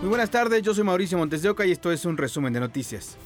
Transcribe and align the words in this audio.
Muy 0.00 0.10
buenas 0.10 0.30
tardes, 0.30 0.62
yo 0.62 0.74
soy 0.74 0.84
Mauricio 0.84 1.16
Montes 1.16 1.40
de 1.40 1.48
Oca 1.48 1.64
y 1.64 1.72
esto 1.72 1.90
es 1.90 2.04
un 2.04 2.18
resumen 2.18 2.52
de 2.52 2.60
noticias. 2.60 3.16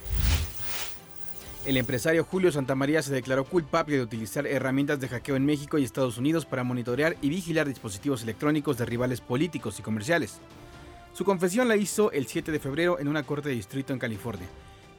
El 1.66 1.76
empresario 1.76 2.24
Julio 2.24 2.52
Santamaría 2.52 3.02
se 3.02 3.12
declaró 3.12 3.44
culpable 3.44 3.96
de 3.96 4.02
utilizar 4.02 4.46
herramientas 4.46 5.00
de 5.00 5.08
hackeo 5.08 5.34
en 5.34 5.44
México 5.44 5.78
y 5.78 5.84
Estados 5.84 6.16
Unidos 6.16 6.46
para 6.46 6.62
monitorear 6.62 7.16
y 7.22 7.28
vigilar 7.28 7.66
dispositivos 7.66 8.22
electrónicos 8.22 8.78
de 8.78 8.86
rivales 8.86 9.20
políticos 9.20 9.80
y 9.80 9.82
comerciales. 9.82 10.38
Su 11.12 11.24
confesión 11.24 11.66
la 11.66 11.76
hizo 11.76 12.12
el 12.12 12.28
7 12.28 12.52
de 12.52 12.60
febrero 12.60 13.00
en 13.00 13.08
una 13.08 13.24
corte 13.24 13.48
de 13.48 13.56
distrito 13.56 13.92
en 13.92 13.98
California. 13.98 14.46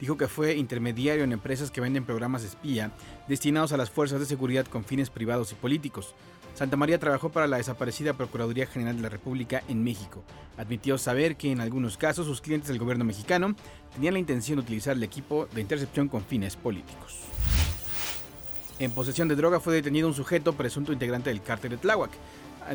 Dijo 0.01 0.17
que 0.17 0.27
fue 0.27 0.55
intermediario 0.55 1.23
en 1.23 1.31
empresas 1.31 1.71
que 1.71 1.79
venden 1.79 2.05
programas 2.05 2.43
espía 2.43 2.91
destinados 3.29 3.71
a 3.71 3.77
las 3.77 3.89
fuerzas 3.89 4.19
de 4.19 4.25
seguridad 4.25 4.65
con 4.65 4.83
fines 4.83 5.09
privados 5.09 5.53
y 5.53 5.55
políticos. 5.55 6.15
Santa 6.53 6.77
María 6.77 6.99
trabajó 6.99 7.29
para 7.29 7.47
la 7.47 7.57
desaparecida 7.57 8.13
Procuraduría 8.13 8.67
General 8.67 8.95
de 8.95 9.01
la 9.01 9.09
República 9.09 9.63
en 9.67 9.83
México. 9.83 10.23
Admitió 10.57 10.97
saber 10.97 11.35
que 11.35 11.51
en 11.51 11.61
algunos 11.61 11.97
casos 11.97 12.27
sus 12.27 12.41
clientes 12.41 12.69
del 12.69 12.79
gobierno 12.79 13.05
mexicano 13.05 13.55
tenían 13.93 14.13
la 14.13 14.19
intención 14.19 14.57
de 14.57 14.63
utilizar 14.63 14.95
el 14.95 15.03
equipo 15.03 15.47
de 15.53 15.61
intercepción 15.61 16.07
con 16.07 16.23
fines 16.23 16.55
políticos. 16.55 17.19
En 18.79 18.91
posesión 18.91 19.27
de 19.27 19.35
droga 19.35 19.59
fue 19.59 19.75
detenido 19.75 20.07
un 20.07 20.13
sujeto 20.13 20.53
presunto 20.53 20.91
integrante 20.93 21.29
del 21.29 21.41
cártel 21.41 21.71
de 21.71 21.77
Tláhuac. 21.77 22.11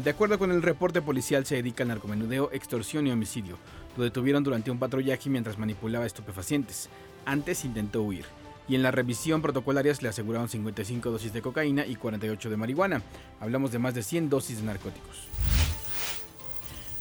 De 0.02 0.10
acuerdo 0.10 0.38
con 0.38 0.50
el 0.50 0.62
reporte 0.62 1.00
policial, 1.02 1.46
se 1.46 1.56
dedica 1.56 1.84
al 1.84 1.88
narcomenudeo, 1.88 2.50
extorsión 2.52 3.06
y 3.06 3.12
homicidio. 3.12 3.56
Lo 3.96 4.04
detuvieron 4.04 4.42
durante 4.42 4.70
un 4.70 4.78
patrullaje 4.78 5.30
mientras 5.30 5.58
manipulaba 5.58 6.06
estupefacientes. 6.06 6.88
Antes 7.24 7.64
intentó 7.64 8.02
huir 8.02 8.24
y 8.68 8.74
en 8.74 8.82
la 8.82 8.90
revisión 8.90 9.42
protocolaria 9.42 9.94
le 10.00 10.08
aseguraron 10.08 10.48
55 10.48 11.10
dosis 11.10 11.32
de 11.32 11.42
cocaína 11.42 11.86
y 11.86 11.96
48 11.96 12.50
de 12.50 12.56
marihuana. 12.56 13.02
Hablamos 13.40 13.72
de 13.72 13.78
más 13.78 13.94
de 13.94 14.02
100 14.02 14.30
dosis 14.30 14.58
de 14.58 14.64
narcóticos. 14.64 15.28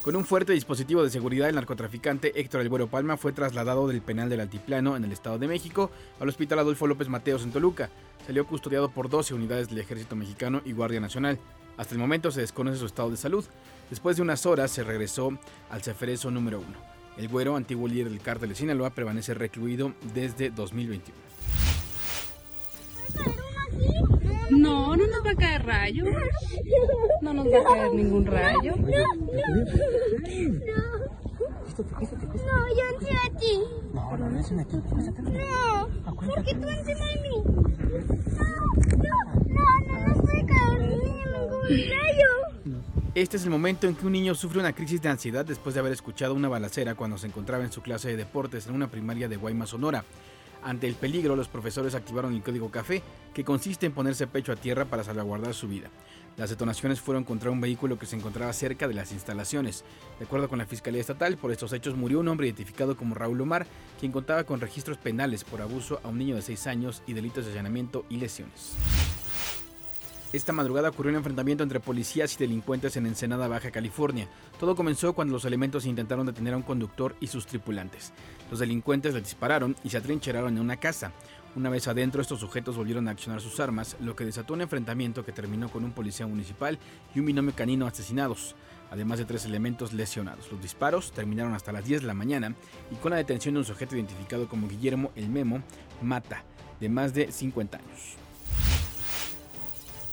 Con 0.05 0.15
un 0.15 0.23
fuerte 0.23 0.53
dispositivo 0.53 1.03
de 1.03 1.09
seguridad, 1.09 1.49
el 1.49 1.55
narcotraficante 1.55 2.39
Héctor 2.39 2.61
Albuero 2.61 2.85
Palma 2.85 3.17
fue 3.17 3.31
trasladado 3.31 3.87
del 3.87 4.03
penal 4.03 4.29
del 4.29 4.41
Altiplano 4.41 4.95
en 4.95 5.03
el 5.03 5.11
Estado 5.11 5.39
de 5.39 5.47
México 5.47 5.89
al 6.19 6.29
Hospital 6.29 6.59
Adolfo 6.59 6.85
López 6.85 7.09
Mateos 7.09 7.41
en 7.41 7.51
Toluca. 7.51 7.89
Salió 8.27 8.45
custodiado 8.45 8.89
por 8.89 9.09
12 9.09 9.33
unidades 9.33 9.67
del 9.67 9.79
Ejército 9.79 10.15
Mexicano 10.15 10.61
y 10.63 10.73
Guardia 10.73 10.99
Nacional. 10.99 11.39
Hasta 11.77 11.95
el 11.95 11.99
momento 11.99 12.29
se 12.29 12.41
desconoce 12.41 12.77
su 12.77 12.85
estado 12.85 13.09
de 13.09 13.17
salud. 13.17 13.45
Después 13.89 14.15
de 14.15 14.21
unas 14.21 14.45
horas 14.45 14.69
se 14.69 14.83
regresó 14.83 15.31
al 15.71 15.81
Ceferezo 15.81 16.29
número 16.29 16.59
1. 16.59 16.94
El 17.17 17.29
güero, 17.29 17.55
antiguo 17.55 17.87
líder 17.87 18.09
del 18.09 18.19
cártel 18.19 18.49
de 18.49 18.55
Sinaloa, 18.55 18.89
permanece 18.89 19.33
recluido 19.33 19.93
desde 20.13 20.49
2021. 20.49 21.17
No, 24.51 24.95
no 24.95 25.07
nos 25.07 25.25
va 25.25 25.31
a 25.31 25.35
caer 25.35 25.65
rayo. 25.65 26.05
No 27.21 27.33
nos 27.33 27.45
va 27.47 27.59
a 27.59 27.63
caer 27.63 27.93
ningún 27.93 28.25
rayo. 28.25 28.75
No, 28.75 28.85
no, 28.85 28.97
no. 30.75 31.15
No, 31.75 32.67
yo 32.69 32.83
encima 32.93 33.21
de 33.23 33.29
ti. 33.39 33.53
No, 33.93 34.17
no, 34.17 34.29
no 34.29 34.39
es 34.39 34.51
una 34.51 34.63
ti. 34.65 34.77
No, 34.77 35.89
porque 36.15 36.53
tú 36.55 36.67
encima 36.67 37.05
de 37.05 37.21
mí. 37.21 37.43
No, 37.45 38.45
no, 38.97 39.15
no, 39.47 39.65
no 39.87 40.07
nos 40.07 40.17
puede 40.21 40.45
caer 40.45 40.79
ningún 40.79 41.67
rayo. 41.69 42.24
Este 43.15 43.37
es 43.37 43.45
el 43.45 43.49
momento 43.49 43.87
en 43.87 43.95
que 43.95 44.05
un 44.05 44.11
niño 44.11 44.35
sufre 44.35 44.59
una 44.59 44.75
crisis 44.75 45.01
de 45.01 45.07
ansiedad 45.07 45.45
después 45.45 45.73
de 45.73 45.79
haber 45.79 45.93
escuchado 45.93 46.33
una 46.33 46.49
balacera 46.49 46.95
cuando 46.95 47.17
se 47.17 47.27
encontraba 47.27 47.63
en 47.63 47.71
su 47.71 47.81
clase 47.81 48.09
de 48.09 48.17
deportes 48.17 48.67
en 48.67 48.75
una 48.75 48.91
primaria 48.91 49.29
de 49.29 49.37
Guaymas, 49.37 49.69
Sonora. 49.69 50.03
Ante 50.61 50.85
el 50.85 50.95
peligro, 50.95 51.37
los 51.37 51.47
profesores 51.47 51.95
activaron 51.95 52.33
el 52.33 52.43
código 52.43 52.69
café, 52.69 53.01
que 53.33 53.45
consiste 53.45 53.85
en 53.85 53.93
ponerse 53.93 54.27
pecho 54.27 54.51
a 54.51 54.57
tierra 54.57 54.83
para 54.83 55.05
salvaguardar 55.05 55.53
su 55.53 55.69
vida. 55.69 55.89
Las 56.35 56.49
detonaciones 56.49 56.99
fueron 56.99 57.23
contra 57.23 57.51
un 57.51 57.61
vehículo 57.61 57.97
que 57.97 58.05
se 58.05 58.17
encontraba 58.17 58.51
cerca 58.51 58.85
de 58.85 58.95
las 58.95 59.13
instalaciones. 59.13 59.85
De 60.19 60.25
acuerdo 60.25 60.49
con 60.49 60.57
la 60.57 60.65
Fiscalía 60.65 60.99
Estatal, 60.99 61.37
por 61.37 61.53
estos 61.53 61.71
hechos 61.71 61.95
murió 61.95 62.19
un 62.19 62.27
hombre 62.27 62.47
identificado 62.47 62.97
como 62.97 63.15
Raúl 63.15 63.39
Omar, 63.39 63.65
quien 63.97 64.11
contaba 64.11 64.43
con 64.43 64.59
registros 64.59 64.97
penales 64.97 65.45
por 65.45 65.61
abuso 65.61 66.01
a 66.03 66.09
un 66.09 66.17
niño 66.17 66.35
de 66.35 66.41
6 66.41 66.67
años 66.67 67.01
y 67.07 67.13
delitos 67.13 67.45
de 67.45 67.53
allanamiento 67.53 68.05
y 68.09 68.17
lesiones. 68.17 68.75
Esta 70.35 70.51
madrugada 70.51 70.89
ocurrió 70.89 71.11
un 71.11 71.15
enfrentamiento 71.15 71.63
entre 71.63 71.79
policías 71.79 72.33
y 72.33 72.37
delincuentes 72.37 72.97
en 72.97 73.05
Ensenada, 73.05 73.47
Baja 73.47 73.71
California. 73.71 74.27
Todo 74.59 74.75
comenzó 74.75 75.13
cuando 75.13 75.31
los 75.31 75.45
elementos 75.45 75.85
intentaron 75.85 76.25
detener 76.25 76.53
a 76.53 76.57
un 76.57 76.63
conductor 76.63 77.15
y 77.21 77.27
sus 77.27 77.45
tripulantes. 77.45 78.11
Los 78.51 78.59
delincuentes 78.59 79.13
le 79.13 79.21
dispararon 79.21 79.77
y 79.85 79.91
se 79.91 79.97
atrincheraron 79.97 80.57
en 80.57 80.59
una 80.61 80.75
casa. 80.75 81.13
Una 81.55 81.69
vez 81.69 81.87
adentro, 81.87 82.21
estos 82.21 82.41
sujetos 82.41 82.75
volvieron 82.75 83.07
a 83.07 83.11
accionar 83.11 83.39
sus 83.39 83.61
armas, 83.61 83.95
lo 84.01 84.17
que 84.17 84.25
desató 84.25 84.55
un 84.55 84.59
enfrentamiento 84.59 85.23
que 85.23 85.31
terminó 85.31 85.69
con 85.69 85.85
un 85.85 85.93
policía 85.93 86.27
municipal 86.27 86.79
y 87.15 87.21
un 87.21 87.27
binomio 87.27 87.55
canino 87.55 87.87
asesinados, 87.87 88.57
además 88.91 89.19
de 89.19 89.25
tres 89.25 89.45
elementos 89.45 89.93
lesionados. 89.93 90.51
Los 90.51 90.61
disparos 90.61 91.13
terminaron 91.13 91.53
hasta 91.53 91.71
las 91.71 91.85
10 91.85 92.01
de 92.01 92.07
la 92.07 92.13
mañana 92.13 92.53
y 92.91 92.95
con 92.95 93.11
la 93.11 93.17
detención 93.17 93.53
de 93.53 93.59
un 93.61 93.65
sujeto 93.65 93.95
identificado 93.95 94.49
como 94.49 94.67
Guillermo 94.67 95.13
El 95.15 95.29
Memo 95.29 95.63
Mata, 96.01 96.43
de 96.81 96.89
más 96.89 97.13
de 97.13 97.31
50 97.31 97.77
años. 97.77 98.24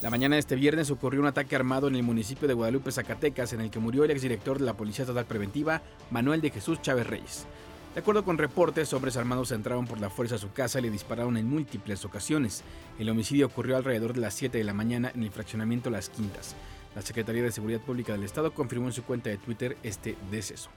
La 0.03 0.11
mañana 0.11 0.35
de 0.35 0.41
este 0.41 0.57
viernes 0.57 0.91
ocurrió 0.91 1.21
un 1.21 1.29
ataque 1.29 1.55
armado 1.55 1.87
en 1.87 1.95
el 1.95 2.03
municipio 2.03 2.49
de 2.49 2.55
Guadalupe, 2.55 2.91
Zacatecas, 2.91 3.53
en 3.53 3.61
el 3.61 3.71
que 3.71 3.79
murió 3.79 4.03
el 4.03 4.11
exdirector 4.11 4.59
de 4.59 4.67
la 4.67 4.77
Policía 4.77 5.05
Estatal 5.05 5.27
Preventiva, 5.27 5.81
Manuel 6.11 6.41
de 6.41 6.51
Jesús 6.51 6.83
Chávez 6.83 7.07
Reyes. 7.07 7.47
De 7.95 8.01
acuerdo 8.01 8.25
con 8.25 8.37
reportes, 8.37 8.93
hombres 8.95 9.17
armados 9.17 9.53
entraron 9.53 9.87
por 9.87 10.01
la 10.01 10.11
fuerza 10.11 10.35
a 10.35 10.39
su 10.39 10.51
casa 10.51 10.81
y 10.81 10.83
le 10.83 10.91
dispararon 10.91 11.37
en 11.37 11.49
múltiples 11.49 12.05
ocasiones. 12.05 12.65
El 12.99 13.11
homicidio 13.11 13.47
ocurrió 13.47 13.77
alrededor 13.77 14.13
de 14.13 14.23
las 14.23 14.35
7 14.35 14.59
de 14.59 14.65
la 14.65 14.75
mañana 14.75 15.13
en 15.15 15.23
el 15.23 15.31
fraccionamiento 15.31 15.89
Las 15.89 16.09
Quintas. 16.09 16.57
La 16.97 17.03
Secretaría 17.03 17.45
de 17.45 17.53
Seguridad 17.53 17.81
Pública 17.81 18.13
del 18.13 18.25
Estado 18.25 18.53
confirmó 18.53 18.89
en 18.89 18.95
su 18.95 19.05
cuenta 19.05 19.31
de 19.31 19.39
Twitter 19.39 19.77
este 19.85 20.17
deceso. 20.33 20.71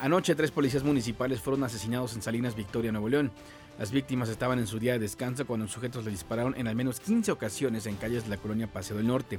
Anoche 0.00 0.34
tres 0.34 0.50
policías 0.50 0.82
municipales 0.82 1.40
fueron 1.40 1.64
asesinados 1.64 2.14
en 2.14 2.20
Salinas, 2.20 2.54
Victoria, 2.54 2.92
Nuevo 2.92 3.08
León. 3.08 3.32
Las 3.78 3.90
víctimas 3.90 4.30
estaban 4.30 4.58
en 4.58 4.66
su 4.66 4.78
día 4.78 4.94
de 4.94 4.98
descanso 4.98 5.46
cuando 5.46 5.66
los 5.66 5.72
sujetos 5.72 6.04
le 6.04 6.10
dispararon 6.10 6.54
en 6.56 6.66
al 6.66 6.74
menos 6.74 6.98
15 6.98 7.30
ocasiones 7.30 7.86
en 7.86 7.96
calles 7.96 8.24
de 8.24 8.30
la 8.30 8.38
colonia 8.38 8.72
Paseo 8.72 8.96
del 8.96 9.06
Norte. 9.06 9.38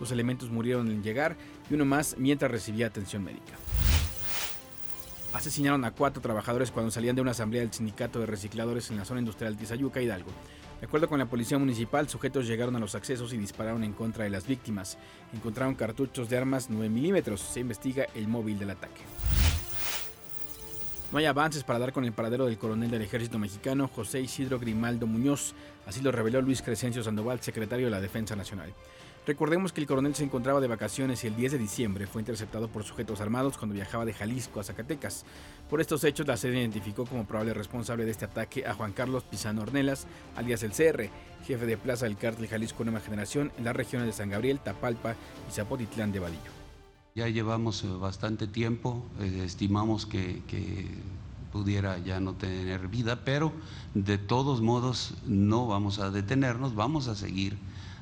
Dos 0.00 0.10
elementos 0.10 0.50
murieron 0.50 0.88
al 0.88 1.02
llegar 1.02 1.36
y 1.70 1.74
uno 1.74 1.84
más 1.84 2.16
mientras 2.18 2.50
recibía 2.50 2.88
atención 2.88 3.22
médica. 3.22 3.54
Asesinaron 5.32 5.84
a 5.84 5.92
cuatro 5.92 6.20
trabajadores 6.20 6.72
cuando 6.72 6.90
salían 6.90 7.14
de 7.14 7.22
una 7.22 7.30
asamblea 7.30 7.62
del 7.62 7.72
sindicato 7.72 8.18
de 8.18 8.26
recicladores 8.26 8.90
en 8.90 8.96
la 8.96 9.04
zona 9.04 9.20
industrial 9.20 9.56
Tizayuca, 9.56 10.02
Hidalgo. 10.02 10.30
De 10.80 10.86
acuerdo 10.86 11.08
con 11.08 11.18
la 11.18 11.26
policía 11.26 11.58
municipal, 11.58 12.08
sujetos 12.08 12.46
llegaron 12.46 12.74
a 12.74 12.80
los 12.80 12.94
accesos 12.96 13.32
y 13.32 13.38
dispararon 13.38 13.84
en 13.84 13.92
contra 13.92 14.24
de 14.24 14.30
las 14.30 14.46
víctimas. 14.46 14.98
Encontraron 15.32 15.74
cartuchos 15.74 16.28
de 16.28 16.36
armas 16.36 16.68
9 16.70 16.88
milímetros. 16.88 17.40
Se 17.40 17.60
investiga 17.60 18.06
el 18.14 18.26
móvil 18.26 18.58
del 18.58 18.70
ataque. 18.70 19.02
No 21.12 21.18
hay 21.18 21.26
avances 21.26 21.62
para 21.62 21.78
dar 21.78 21.92
con 21.92 22.04
el 22.04 22.12
paradero 22.12 22.46
del 22.46 22.58
coronel 22.58 22.90
del 22.90 23.02
ejército 23.02 23.38
mexicano 23.38 23.88
José 23.94 24.20
Isidro 24.20 24.58
Grimaldo 24.58 25.06
Muñoz, 25.06 25.54
así 25.86 26.00
lo 26.00 26.10
reveló 26.10 26.42
Luis 26.42 26.62
Crescencio 26.62 27.02
Sandoval, 27.04 27.40
secretario 27.40 27.86
de 27.86 27.92
la 27.92 28.00
Defensa 28.00 28.34
Nacional. 28.34 28.74
Recordemos 29.24 29.72
que 29.72 29.80
el 29.80 29.86
coronel 29.86 30.14
se 30.14 30.24
encontraba 30.24 30.60
de 30.60 30.66
vacaciones 30.66 31.22
y 31.22 31.28
el 31.28 31.36
10 31.36 31.52
de 31.52 31.58
diciembre 31.58 32.06
fue 32.06 32.22
interceptado 32.22 32.68
por 32.68 32.84
sujetos 32.84 33.20
armados 33.20 33.56
cuando 33.56 33.74
viajaba 33.74 34.04
de 34.04 34.12
Jalisco 34.12 34.60
a 34.60 34.64
Zacatecas. 34.64 35.24
Por 35.70 35.80
estos 35.80 36.02
hechos, 36.04 36.26
la 36.26 36.36
sede 36.36 36.58
identificó 36.58 37.04
como 37.04 37.26
probable 37.26 37.54
responsable 37.54 38.04
de 38.04 38.10
este 38.10 38.24
ataque 38.24 38.66
a 38.66 38.74
Juan 38.74 38.92
Carlos 38.92 39.24
Pizano 39.24 39.62
Ornelas, 39.62 40.06
alias 40.36 40.62
el 40.64 40.72
CR, 40.72 41.08
jefe 41.44 41.66
de 41.66 41.76
plaza 41.76 42.06
del 42.06 42.16
cártel 42.16 42.48
Jalisco 42.48 42.84
Nueva 42.84 43.00
Generación 43.00 43.52
en 43.58 43.64
las 43.64 43.74
regiones 43.74 44.06
de 44.06 44.12
San 44.12 44.30
Gabriel, 44.30 44.60
Tapalpa 44.60 45.14
y 45.48 45.52
Zapotitlán 45.52 46.12
de 46.12 46.20
Vadillo. 46.20 46.55
Ya 47.16 47.28
llevamos 47.28 47.82
eh, 47.82 47.88
bastante 47.88 48.46
tiempo, 48.46 49.02
eh, 49.20 49.42
estimamos 49.42 50.04
que, 50.04 50.42
pudiera 51.50 51.96
ya 51.96 52.20
no 52.20 52.34
tener 52.34 52.88
vida, 52.88 53.24
pero 53.24 53.50
de 53.94 54.18
todos 54.18 54.60
modos 54.60 55.14
no 55.26 55.66
vamos 55.66 55.98
a 55.98 56.10
detenernos, 56.10 56.74
vamos 56.74 57.08
a 57.08 57.14
seguir 57.14 57.56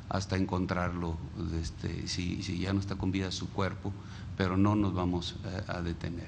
hasta 0.08 0.36
encontrarlo, 0.36 1.16
este, 1.62 2.08
si, 2.08 2.42
si, 2.42 2.58
ya 2.58 2.72
no 2.72 2.80
está 2.80 2.96
con 2.96 3.12
vida 3.12 3.30
su 3.30 3.48
cuerpo, 3.48 3.92
pero 4.36 4.56
no 4.56 4.74
nos 4.74 4.92
vamos 4.92 5.36
eh, 5.44 5.62
a 5.68 5.80
detener. 5.80 6.26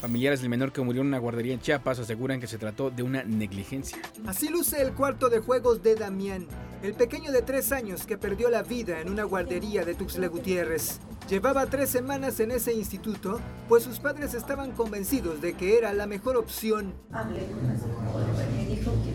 Familiares 0.00 0.42
del 0.42 0.50
menor 0.50 0.70
que 0.70 0.80
murió 0.82 1.00
en 1.00 1.08
una 1.08 1.18
guardería 1.18 1.54
en 1.54 1.60
Chiapas 1.60 1.98
aseguran 1.98 2.38
que 2.38 2.46
se 2.46 2.58
trató 2.58 2.90
de 2.90 3.02
una 3.02 3.24
negligencia. 3.24 3.98
Así 4.26 4.48
luce 4.48 4.80
el 4.80 4.92
cuarto 4.92 5.28
de 5.28 5.40
juegos 5.40 5.82
de 5.82 5.96
Damián, 5.96 6.46
el 6.84 6.92
pequeño 6.92 7.32
de 7.32 7.40
tres 7.40 7.72
años 7.72 8.04
que 8.04 8.18
perdió 8.18 8.50
la 8.50 8.62
vida 8.62 9.00
en 9.00 9.08
una 9.08 9.24
guardería 9.24 9.86
de 9.86 9.94
Tuxtla 9.94 10.26
Gutiérrez. 10.26 11.00
Llevaba 11.30 11.64
tres 11.64 11.88
semanas 11.88 12.38
en 12.40 12.50
ese 12.50 12.74
instituto, 12.74 13.40
pues 13.70 13.84
sus 13.84 14.00
padres 14.00 14.34
estaban 14.34 14.72
convencidos 14.72 15.40
de 15.40 15.54
que 15.54 15.78
era 15.78 15.94
la 15.94 16.06
mejor 16.06 16.36
opción. 16.36 16.92
Hablé 17.10 17.46
con 17.46 17.66
la 17.66 17.74
psicóloga 17.74 18.44
y 18.52 18.56
me 18.56 18.76
dijo 18.76 18.92
que 19.02 19.14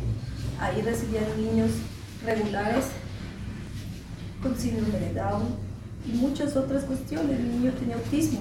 ahí 0.59 0.81
recibían 0.81 1.25
niños 1.37 1.69
regulares 2.25 2.85
con 4.41 4.57
síndrome 4.57 4.99
de 4.99 5.13
Down 5.13 5.55
y 6.07 6.13
muchas 6.13 6.55
otras 6.55 6.85
cuestiones. 6.85 7.39
El 7.39 7.51
niño 7.51 7.71
tenía 7.73 7.97
autismo 7.97 8.39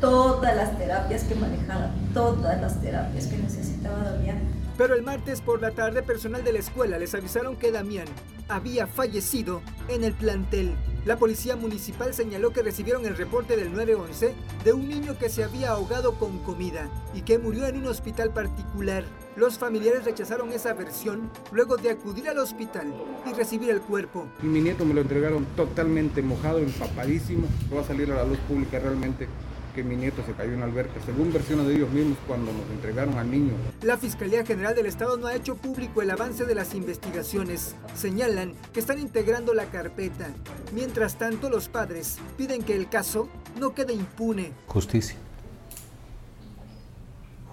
todas 0.00 0.56
las 0.56 0.76
terapias 0.76 1.22
que 1.24 1.34
manejaba, 1.36 1.90
todas 2.12 2.60
las 2.60 2.80
terapias 2.80 3.26
que 3.26 3.38
necesitaba 3.38 4.10
Damián. 4.10 4.65
Pero 4.76 4.94
el 4.94 5.02
martes 5.02 5.40
por 5.40 5.62
la 5.62 5.70
tarde, 5.70 6.02
personal 6.02 6.44
de 6.44 6.52
la 6.52 6.58
escuela 6.58 6.98
les 6.98 7.14
avisaron 7.14 7.56
que 7.56 7.72
Damián 7.72 8.06
había 8.48 8.86
fallecido 8.86 9.62
en 9.88 10.04
el 10.04 10.12
plantel. 10.12 10.74
La 11.06 11.16
policía 11.16 11.56
municipal 11.56 12.12
señaló 12.12 12.52
que 12.52 12.62
recibieron 12.62 13.06
el 13.06 13.16
reporte 13.16 13.56
del 13.56 13.72
911 13.72 14.34
de 14.64 14.72
un 14.72 14.88
niño 14.88 15.16
que 15.18 15.28
se 15.28 15.44
había 15.44 15.70
ahogado 15.70 16.14
con 16.18 16.38
comida 16.40 16.90
y 17.14 17.22
que 17.22 17.38
murió 17.38 17.66
en 17.66 17.78
un 17.78 17.86
hospital 17.86 18.32
particular. 18.32 19.04
Los 19.36 19.56
familiares 19.56 20.04
rechazaron 20.04 20.52
esa 20.52 20.74
versión 20.74 21.30
luego 21.52 21.76
de 21.76 21.90
acudir 21.90 22.28
al 22.28 22.38
hospital 22.38 22.92
y 23.24 23.32
recibir 23.32 23.70
el 23.70 23.80
cuerpo. 23.80 24.26
Mi 24.42 24.60
nieto 24.60 24.84
me 24.84 24.94
lo 24.94 25.02
entregaron 25.02 25.46
totalmente 25.56 26.22
mojado, 26.22 26.58
empapadísimo. 26.58 27.46
Va 27.74 27.80
a 27.80 27.84
salir 27.84 28.10
a 28.12 28.16
la 28.16 28.24
luz 28.24 28.38
pública 28.48 28.78
realmente 28.78 29.28
que 29.76 29.84
mi 29.84 29.94
nieto 29.94 30.24
se 30.24 30.32
cayó 30.32 30.54
en 30.54 30.62
alberca, 30.62 30.94
según 31.04 31.30
versiones 31.30 31.66
de 31.66 31.74
ellos 31.74 31.90
mismos 31.90 32.16
cuando 32.26 32.50
nos 32.50 32.68
entregaron 32.70 33.18
al 33.18 33.30
niño. 33.30 33.52
La 33.82 33.98
Fiscalía 33.98 34.44
General 34.44 34.74
del 34.74 34.86
Estado 34.86 35.18
no 35.18 35.26
ha 35.26 35.34
hecho 35.34 35.54
público 35.54 36.00
el 36.00 36.10
avance 36.10 36.46
de 36.46 36.54
las 36.54 36.74
investigaciones. 36.74 37.76
Señalan 37.94 38.54
que 38.72 38.80
están 38.80 38.98
integrando 38.98 39.52
la 39.52 39.66
carpeta. 39.66 40.28
Mientras 40.74 41.18
tanto, 41.18 41.50
los 41.50 41.68
padres 41.68 42.16
piden 42.38 42.62
que 42.62 42.74
el 42.74 42.88
caso 42.88 43.28
no 43.60 43.74
quede 43.74 43.92
impune. 43.92 44.52
Justicia. 44.66 45.16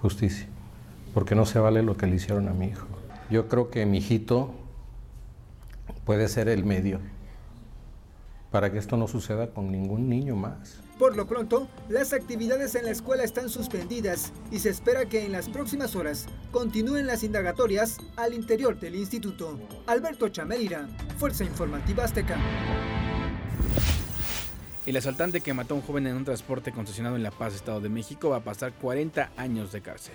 Justicia. 0.00 0.48
Porque 1.12 1.34
no 1.34 1.44
se 1.44 1.58
vale 1.58 1.82
lo 1.82 1.98
que 1.98 2.06
le 2.06 2.16
hicieron 2.16 2.48
a 2.48 2.54
mi 2.54 2.68
hijo. 2.68 2.86
Yo 3.28 3.48
creo 3.48 3.70
que 3.70 3.84
mi 3.84 3.98
hijito 3.98 4.54
puede 6.06 6.28
ser 6.28 6.48
el 6.48 6.64
medio 6.64 7.00
para 8.54 8.70
que 8.70 8.78
esto 8.78 8.96
no 8.96 9.08
suceda 9.08 9.48
con 9.48 9.72
ningún 9.72 10.08
niño 10.08 10.36
más. 10.36 10.80
Por 10.96 11.16
lo 11.16 11.26
pronto, 11.26 11.66
las 11.88 12.12
actividades 12.12 12.76
en 12.76 12.84
la 12.84 12.92
escuela 12.92 13.24
están 13.24 13.48
suspendidas 13.48 14.32
y 14.52 14.60
se 14.60 14.70
espera 14.70 15.06
que 15.06 15.26
en 15.26 15.32
las 15.32 15.48
próximas 15.48 15.96
horas 15.96 16.28
continúen 16.52 17.08
las 17.08 17.24
indagatorias 17.24 17.98
al 18.14 18.32
interior 18.32 18.78
del 18.78 18.94
instituto. 18.94 19.58
Alberto 19.88 20.28
Chamelira, 20.28 20.86
Fuerza 21.18 21.42
Informativa 21.42 22.04
Azteca. 22.04 22.36
El 24.86 24.96
asaltante 24.98 25.40
que 25.40 25.52
mató 25.52 25.74
a 25.74 25.78
un 25.78 25.82
joven 25.82 26.06
en 26.06 26.14
un 26.14 26.24
transporte 26.24 26.70
concesionado 26.70 27.16
en 27.16 27.24
La 27.24 27.32
Paz, 27.32 27.56
Estado 27.56 27.80
de 27.80 27.88
México, 27.88 28.30
va 28.30 28.36
a 28.36 28.44
pasar 28.44 28.72
40 28.74 29.32
años 29.36 29.72
de 29.72 29.82
cárcel. 29.82 30.14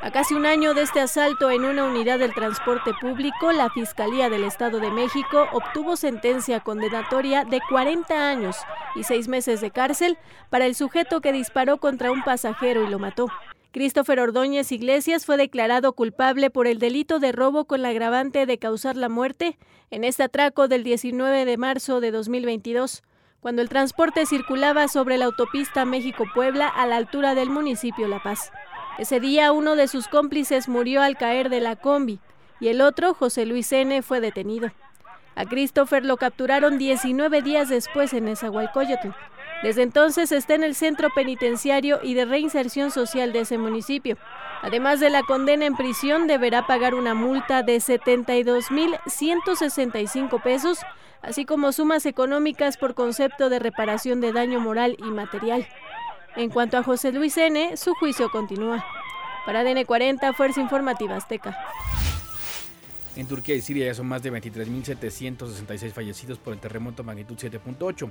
A 0.00 0.10
casi 0.10 0.34
un 0.34 0.46
año 0.46 0.74
de 0.74 0.82
este 0.82 1.00
asalto 1.00 1.50
en 1.50 1.64
una 1.64 1.84
unidad 1.84 2.18
del 2.18 2.32
transporte 2.32 2.92
público, 3.00 3.52
la 3.52 3.68
Fiscalía 3.68 4.30
del 4.30 4.44
Estado 4.44 4.80
de 4.80 4.90
México 4.90 5.48
obtuvo 5.52 5.96
sentencia 5.96 6.60
condenatoria 6.60 7.44
de 7.44 7.60
40 7.68 8.30
años 8.30 8.56
y 8.94 9.04
seis 9.04 9.28
meses 9.28 9.60
de 9.60 9.70
cárcel 9.70 10.16
para 10.50 10.66
el 10.66 10.74
sujeto 10.74 11.20
que 11.20 11.32
disparó 11.32 11.78
contra 11.78 12.10
un 12.10 12.22
pasajero 12.22 12.84
y 12.84 12.88
lo 12.88 12.98
mató. 12.98 13.28
Christopher 13.70 14.20
Ordóñez 14.20 14.72
Iglesias 14.72 15.26
fue 15.26 15.36
declarado 15.36 15.92
culpable 15.92 16.48
por 16.48 16.66
el 16.66 16.78
delito 16.78 17.18
de 17.18 17.32
robo 17.32 17.66
con 17.66 17.82
la 17.82 17.90
agravante 17.90 18.46
de 18.46 18.58
causar 18.58 18.96
la 18.96 19.10
muerte 19.10 19.58
en 19.90 20.04
este 20.04 20.22
atraco 20.22 20.68
del 20.68 20.84
19 20.84 21.44
de 21.44 21.56
marzo 21.58 22.00
de 22.00 22.10
2022, 22.10 23.02
cuando 23.40 23.62
el 23.62 23.68
transporte 23.68 24.26
circulaba 24.26 24.88
sobre 24.88 25.18
la 25.18 25.26
autopista 25.26 25.84
México-Puebla 25.84 26.66
a 26.66 26.86
la 26.86 26.96
altura 26.96 27.34
del 27.34 27.50
municipio 27.50 28.08
La 28.08 28.22
Paz. 28.22 28.52
Ese 28.98 29.20
día 29.20 29.52
uno 29.52 29.76
de 29.76 29.86
sus 29.86 30.08
cómplices 30.08 30.68
murió 30.68 31.02
al 31.02 31.16
caer 31.16 31.50
de 31.50 31.60
la 31.60 31.76
combi 31.76 32.18
y 32.60 32.68
el 32.68 32.80
otro, 32.80 33.12
José 33.14 33.46
Luis 33.46 33.72
N., 33.72 34.02
fue 34.02 34.20
detenido. 34.20 34.72
A 35.36 35.44
Christopher 35.44 36.04
lo 36.04 36.16
capturaron 36.16 36.78
19 36.78 37.42
días 37.42 37.68
después 37.68 38.12
en 38.12 38.24
Nezahualcóyotl. 38.24 39.10
Desde 39.62 39.82
entonces 39.82 40.32
está 40.32 40.54
en 40.54 40.64
el 40.64 40.74
centro 40.74 41.10
penitenciario 41.14 42.00
y 42.02 42.14
de 42.14 42.24
reinserción 42.24 42.90
social 42.90 43.32
de 43.32 43.42
ese 43.42 43.56
municipio. 43.56 44.16
Además 44.62 44.98
de 44.98 45.10
la 45.10 45.22
condena 45.22 45.66
en 45.66 45.76
prisión, 45.76 46.26
deberá 46.26 46.66
pagar 46.66 46.96
una 46.96 47.14
multa 47.14 47.62
de 47.62 47.76
72.165 47.76 50.42
pesos, 50.42 50.80
así 51.22 51.44
como 51.44 51.70
sumas 51.70 52.04
económicas 52.06 52.76
por 52.76 52.94
concepto 52.94 53.48
de 53.48 53.60
reparación 53.60 54.20
de 54.20 54.32
daño 54.32 54.58
moral 54.58 54.96
y 54.98 55.04
material. 55.04 55.68
En 56.38 56.50
cuanto 56.50 56.76
a 56.76 56.84
José 56.84 57.10
Luis 57.10 57.36
N., 57.36 57.76
su 57.76 57.94
juicio 57.94 58.30
continúa. 58.30 58.86
Para 59.44 59.64
DN40, 59.64 60.32
Fuerza 60.36 60.60
Informativa 60.60 61.16
Azteca. 61.16 61.58
En 63.16 63.26
Turquía 63.26 63.56
y 63.56 63.60
Siria 63.60 63.86
ya 63.86 63.94
son 63.94 64.06
más 64.06 64.22
de 64.22 64.32
23.766 64.32 65.90
fallecidos 65.90 66.38
por 66.38 66.52
el 66.52 66.60
terremoto 66.60 67.02
magnitud 67.02 67.36
7.8. 67.36 68.08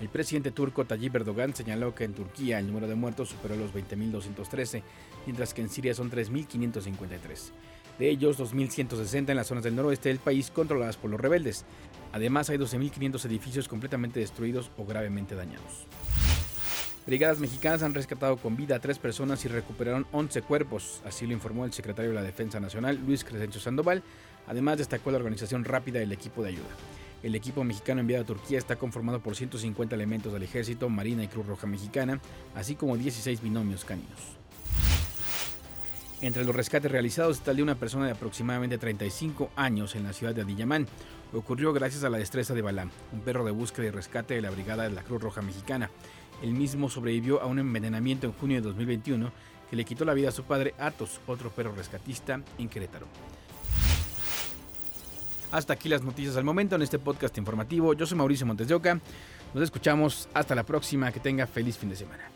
El 0.00 0.08
presidente 0.08 0.52
turco 0.52 0.86
Tayyip 0.86 1.16
Erdogan 1.16 1.54
señaló 1.54 1.94
que 1.94 2.04
en 2.04 2.14
Turquía 2.14 2.58
el 2.58 2.66
número 2.66 2.88
de 2.88 2.94
muertos 2.94 3.28
superó 3.28 3.56
los 3.56 3.74
20.213, 3.74 4.82
mientras 5.26 5.52
que 5.52 5.60
en 5.60 5.68
Siria 5.68 5.94
son 5.94 6.10
3.553. 6.10 7.50
De 7.98 8.08
ellos, 8.08 8.38
2.160 8.38 9.28
en 9.28 9.36
las 9.36 9.48
zonas 9.48 9.64
del 9.64 9.76
noroeste 9.76 10.08
del 10.08 10.18
país 10.18 10.50
controladas 10.50 10.96
por 10.96 11.10
los 11.10 11.20
rebeldes. 11.20 11.66
Además, 12.14 12.48
hay 12.48 12.56
12.500 12.56 13.22
edificios 13.26 13.68
completamente 13.68 14.18
destruidos 14.18 14.70
o 14.78 14.86
gravemente 14.86 15.34
dañados. 15.34 15.86
Brigadas 17.06 17.38
mexicanas 17.38 17.84
han 17.84 17.94
rescatado 17.94 18.36
con 18.36 18.56
vida 18.56 18.74
a 18.74 18.80
tres 18.80 18.98
personas 18.98 19.44
y 19.44 19.48
recuperaron 19.48 20.08
11 20.10 20.42
cuerpos, 20.42 21.02
así 21.04 21.24
lo 21.24 21.34
informó 21.34 21.64
el 21.64 21.72
secretario 21.72 22.10
de 22.10 22.16
la 22.16 22.22
Defensa 22.24 22.58
Nacional, 22.58 23.00
Luis 23.06 23.22
Crescencio 23.22 23.60
Sandoval. 23.60 24.02
Además, 24.48 24.78
destacó 24.78 25.12
la 25.12 25.18
organización 25.18 25.64
rápida 25.64 26.00
del 26.00 26.10
equipo 26.10 26.42
de 26.42 26.48
ayuda. 26.48 26.66
El 27.22 27.36
equipo 27.36 27.62
mexicano 27.62 28.00
enviado 28.00 28.24
a 28.24 28.26
Turquía 28.26 28.58
está 28.58 28.74
conformado 28.74 29.20
por 29.20 29.36
150 29.36 29.94
elementos 29.94 30.32
del 30.32 30.42
Ejército, 30.42 30.88
Marina 30.88 31.22
y 31.22 31.28
Cruz 31.28 31.46
Roja 31.46 31.68
Mexicana, 31.68 32.20
así 32.56 32.74
como 32.74 32.96
16 32.96 33.40
binomios 33.40 33.84
caninos. 33.84 34.36
Entre 36.22 36.44
los 36.44 36.56
rescates 36.56 36.90
realizados 36.90 37.36
está 37.36 37.52
el 37.52 37.58
de 37.58 37.62
una 37.62 37.74
persona 37.76 38.06
de 38.06 38.12
aproximadamente 38.12 38.78
35 38.78 39.50
años 39.54 39.94
en 39.94 40.02
la 40.04 40.12
ciudad 40.12 40.34
de 40.34 40.42
Adiyamán. 40.42 40.86
Ocurrió 41.32 41.72
gracias 41.72 42.04
a 42.04 42.10
la 42.10 42.18
destreza 42.18 42.54
de 42.54 42.62
Balam, 42.62 42.90
un 43.12 43.20
perro 43.20 43.44
de 43.44 43.50
búsqueda 43.50 43.86
y 43.86 43.90
rescate 43.90 44.34
de 44.34 44.40
la 44.40 44.50
Brigada 44.50 44.84
de 44.84 44.90
la 44.90 45.02
Cruz 45.02 45.22
Roja 45.22 45.42
Mexicana. 45.42 45.90
El 46.42 46.52
mismo 46.52 46.88
sobrevivió 46.88 47.40
a 47.40 47.46
un 47.46 47.58
envenenamiento 47.58 48.26
en 48.26 48.32
junio 48.32 48.56
de 48.56 48.62
2021 48.62 49.32
que 49.70 49.76
le 49.76 49.84
quitó 49.84 50.04
la 50.04 50.14
vida 50.14 50.28
a 50.28 50.32
su 50.32 50.44
padre 50.44 50.74
Atos, 50.78 51.20
otro 51.26 51.50
perro 51.50 51.74
rescatista 51.74 52.40
en 52.58 52.68
Querétaro. 52.68 53.06
Hasta 55.52 55.72
aquí 55.72 55.88
las 55.88 56.02
noticias 56.02 56.36
al 56.36 56.44
momento 56.44 56.76
en 56.76 56.82
este 56.82 56.98
podcast 56.98 57.36
informativo. 57.38 57.94
Yo 57.94 58.06
soy 58.06 58.18
Mauricio 58.18 58.46
Montes 58.46 58.68
de 58.68 58.74
Oca. 58.74 59.00
Nos 59.54 59.64
escuchamos 59.64 60.28
hasta 60.34 60.54
la 60.54 60.64
próxima. 60.64 61.10
Que 61.12 61.20
tenga 61.20 61.46
feliz 61.46 61.78
fin 61.78 61.88
de 61.88 61.96
semana. 61.96 62.35